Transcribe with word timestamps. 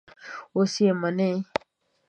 اوس 0.55 0.73
منی 0.99 1.29
دی. 1.31 1.35